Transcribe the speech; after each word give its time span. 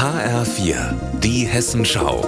HR4, 0.00 0.94
die 1.20 1.44
Hessenschau. 1.44 2.26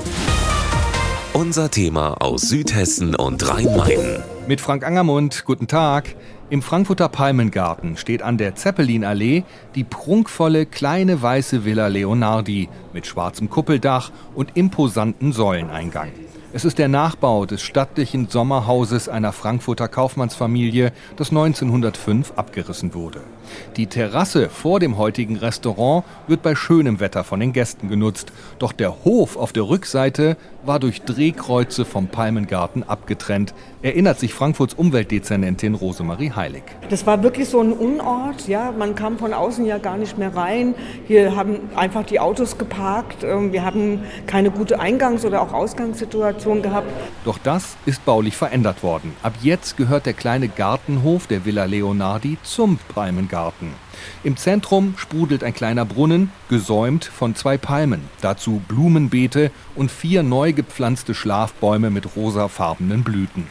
Unser 1.32 1.70
Thema 1.70 2.20
aus 2.20 2.42
Südhessen 2.42 3.14
und 3.14 3.48
Rhein-Main. 3.48 4.22
Mit 4.46 4.60
Frank 4.60 4.84
Angermund, 4.84 5.46
guten 5.46 5.68
Tag. 5.68 6.14
Im 6.52 6.60
Frankfurter 6.60 7.08
Palmengarten 7.08 7.96
steht 7.96 8.20
an 8.20 8.36
der 8.36 8.54
Zeppelinallee 8.54 9.44
die 9.74 9.84
prunkvolle 9.84 10.66
kleine 10.66 11.22
weiße 11.22 11.64
Villa 11.64 11.86
Leonardi 11.86 12.68
mit 12.92 13.06
schwarzem 13.06 13.48
Kuppeldach 13.48 14.10
und 14.34 14.54
imposanten 14.54 15.32
Säuleneingang. 15.32 16.10
Es 16.54 16.66
ist 16.66 16.76
der 16.76 16.88
Nachbau 16.88 17.46
des 17.46 17.62
stattlichen 17.62 18.28
Sommerhauses 18.28 19.08
einer 19.08 19.32
Frankfurter 19.32 19.88
Kaufmannsfamilie, 19.88 20.92
das 21.16 21.30
1905 21.30 22.34
abgerissen 22.36 22.92
wurde. 22.92 23.22
Die 23.78 23.86
Terrasse 23.86 24.50
vor 24.50 24.78
dem 24.78 24.98
heutigen 24.98 25.36
Restaurant 25.36 26.04
wird 26.26 26.42
bei 26.42 26.54
schönem 26.54 27.00
Wetter 27.00 27.24
von 27.24 27.40
den 27.40 27.54
Gästen 27.54 27.88
genutzt, 27.88 28.34
doch 28.58 28.72
der 28.72 29.02
Hof 29.02 29.38
auf 29.38 29.54
der 29.54 29.62
Rückseite 29.62 30.36
war 30.62 30.78
durch 30.78 31.00
Drehkreuze 31.00 31.86
vom 31.86 32.08
Palmengarten 32.08 32.82
abgetrennt, 32.82 33.54
erinnert 33.80 34.20
sich 34.20 34.34
Frankfurts 34.34 34.74
Umweltdezernentin 34.74 35.74
Rosemarie 35.74 36.32
Heilig. 36.42 36.64
Das 36.88 37.06
war 37.06 37.22
wirklich 37.22 37.48
so 37.48 37.60
ein 37.60 37.72
Unort, 37.72 38.48
ja, 38.48 38.72
man 38.76 38.96
kam 38.96 39.16
von 39.16 39.32
außen 39.32 39.64
ja 39.64 39.78
gar 39.78 39.96
nicht 39.96 40.18
mehr 40.18 40.34
rein. 40.34 40.74
Hier 41.06 41.36
haben 41.36 41.60
einfach 41.76 42.04
die 42.04 42.18
Autos 42.18 42.58
geparkt, 42.58 43.22
ähm, 43.22 43.52
wir 43.52 43.64
haben 43.64 44.00
keine 44.26 44.50
gute 44.50 44.80
Eingangs- 44.80 45.24
oder 45.24 45.40
auch 45.40 45.52
Ausgangssituation 45.52 46.60
gehabt. 46.62 46.88
Doch 47.24 47.38
das 47.38 47.76
ist 47.86 48.04
baulich 48.04 48.36
verändert 48.36 48.82
worden. 48.82 49.14
Ab 49.22 49.34
jetzt 49.40 49.76
gehört 49.76 50.04
der 50.04 50.14
kleine 50.14 50.48
Gartenhof 50.48 51.28
der 51.28 51.44
Villa 51.44 51.64
Leonardi 51.64 52.38
zum 52.42 52.80
Palmengarten. 52.92 53.32
Garten. 53.32 53.72
Im 54.24 54.36
Zentrum 54.36 54.94
sprudelt 54.96 55.44
ein 55.44 55.54
kleiner 55.54 55.84
Brunnen, 55.84 56.30
gesäumt 56.48 57.04
von 57.04 57.34
zwei 57.34 57.56
Palmen, 57.56 58.02
dazu 58.20 58.60
Blumenbeete 58.66 59.50
und 59.74 59.90
vier 59.90 60.22
neu 60.22 60.52
gepflanzte 60.52 61.14
Schlafbäume 61.14 61.90
mit 61.90 62.16
rosafarbenen 62.16 63.04
Blüten. 63.04 63.46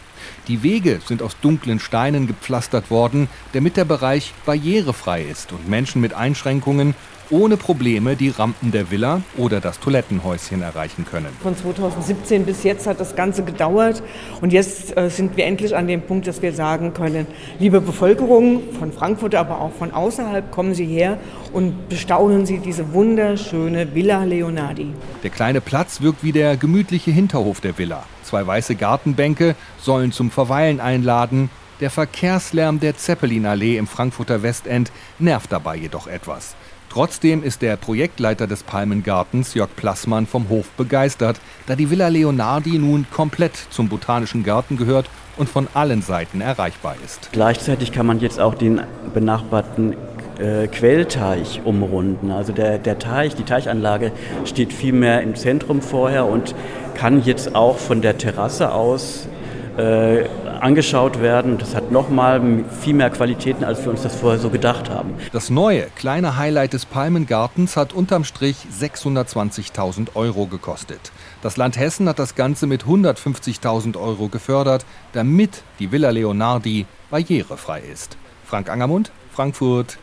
Die 0.47 0.63
Wege 0.63 0.99
sind 1.05 1.21
aus 1.21 1.35
dunklen 1.41 1.79
Steinen 1.79 2.27
gepflastert 2.27 2.89
worden, 2.89 3.29
damit 3.53 3.77
der 3.77 3.85
Bereich 3.85 4.33
barrierefrei 4.45 5.23
ist 5.23 5.51
und 5.51 5.69
Menschen 5.69 6.01
mit 6.01 6.13
Einschränkungen 6.13 6.95
ohne 7.31 7.57
Probleme 7.57 8.15
die 8.15 8.29
Rampen 8.29 8.71
der 8.71 8.91
Villa 8.91 9.21
oder 9.37 9.59
das 9.59 9.79
Toilettenhäuschen 9.79 10.61
erreichen 10.61 11.05
können. 11.09 11.29
Von 11.41 11.55
2017 11.55 12.45
bis 12.45 12.63
jetzt 12.63 12.87
hat 12.87 12.99
das 12.99 13.15
Ganze 13.15 13.43
gedauert 13.43 14.03
und 14.41 14.53
jetzt 14.53 14.95
äh, 14.97 15.09
sind 15.09 15.37
wir 15.37 15.45
endlich 15.45 15.75
an 15.75 15.87
dem 15.87 16.01
Punkt, 16.01 16.27
dass 16.27 16.41
wir 16.41 16.53
sagen 16.53 16.93
können, 16.93 17.25
liebe 17.59 17.81
Bevölkerung 17.81 18.61
von 18.77 18.91
Frankfurt, 18.91 19.35
aber 19.35 19.61
auch 19.61 19.71
von 19.71 19.91
außerhalb, 19.91 20.51
kommen 20.51 20.73
Sie 20.73 20.85
her 20.85 21.17
und 21.53 21.89
bestaunen 21.89 22.45
Sie 22.45 22.59
diese 22.59 22.93
wunderschöne 22.93 23.95
Villa 23.95 24.23
Leonardi. 24.23 24.93
Der 25.23 25.29
kleine 25.29 25.61
Platz 25.61 26.01
wirkt 26.01 26.23
wie 26.23 26.31
der 26.31 26.57
gemütliche 26.57 27.11
Hinterhof 27.11 27.61
der 27.61 27.77
Villa. 27.77 28.03
Zwei 28.23 28.45
weiße 28.45 28.75
Gartenbänke 28.75 29.55
sollen 29.79 30.11
zum 30.11 30.31
Verweilen 30.31 30.79
einladen. 30.79 31.49
Der 31.79 31.89
Verkehrslärm 31.89 32.79
der 32.79 32.95
Zeppelinallee 32.95 33.77
im 33.77 33.87
Frankfurter 33.87 34.43
Westend 34.43 34.91
nervt 35.17 35.51
dabei 35.51 35.75
jedoch 35.75 36.07
etwas. 36.07 36.55
Trotzdem 36.91 37.41
ist 37.41 37.61
der 37.61 37.77
Projektleiter 37.77 38.47
des 38.47 38.63
Palmengartens, 38.63 39.53
Jörg 39.53 39.69
Plassmann, 39.77 40.27
vom 40.27 40.49
Hof 40.49 40.67
begeistert, 40.71 41.39
da 41.65 41.77
die 41.77 41.89
Villa 41.89 42.09
Leonardi 42.09 42.77
nun 42.77 43.05
komplett 43.09 43.55
zum 43.55 43.87
Botanischen 43.87 44.43
Garten 44.43 44.75
gehört 44.75 45.09
und 45.37 45.47
von 45.47 45.69
allen 45.73 46.01
Seiten 46.01 46.41
erreichbar 46.41 46.95
ist. 47.05 47.29
Gleichzeitig 47.31 47.93
kann 47.93 48.05
man 48.05 48.19
jetzt 48.19 48.41
auch 48.41 48.55
den 48.55 48.81
benachbarten 49.13 49.95
äh, 50.37 50.67
Quellteich 50.67 51.61
umrunden. 51.63 52.29
Also 52.29 52.51
der, 52.51 52.77
der 52.77 52.99
Teich, 52.99 53.35
die 53.35 53.43
Teichanlage 53.43 54.11
steht 54.43 54.73
viel 54.73 54.91
mehr 54.91 55.21
im 55.21 55.35
Zentrum 55.35 55.81
vorher 55.81 56.25
und 56.25 56.53
kann 56.93 57.23
jetzt 57.23 57.55
auch 57.55 57.77
von 57.77 58.01
der 58.01 58.17
Terrasse 58.17 58.73
aus 58.73 59.29
äh, 59.77 60.25
angeschaut 60.61 61.21
werden. 61.21 61.57
Das 61.57 61.75
hat 61.75 61.91
nochmal 61.91 62.63
viel 62.81 62.93
mehr 62.93 63.09
Qualitäten, 63.09 63.63
als 63.63 63.83
wir 63.83 63.91
uns 63.91 64.03
das 64.03 64.15
vorher 64.15 64.39
so 64.39 64.49
gedacht 64.49 64.89
haben. 64.89 65.15
Das 65.31 65.49
neue 65.49 65.87
kleine 65.95 66.37
Highlight 66.37 66.73
des 66.73 66.85
Palmengartens 66.85 67.75
hat 67.75 67.93
unterm 67.93 68.23
Strich 68.23 68.57
620.000 68.79 70.15
Euro 70.15 70.45
gekostet. 70.45 71.11
Das 71.41 71.57
Land 71.57 71.77
Hessen 71.77 72.07
hat 72.07 72.19
das 72.19 72.35
Ganze 72.35 72.67
mit 72.67 72.83
150.000 72.83 73.99
Euro 73.99 74.27
gefördert, 74.27 74.85
damit 75.13 75.63
die 75.79 75.91
Villa 75.91 76.11
Leonardi 76.11 76.85
barrierefrei 77.09 77.81
ist. 77.81 78.17
Frank 78.45 78.69
Angermund, 78.69 79.11
Frankfurt, 79.33 79.97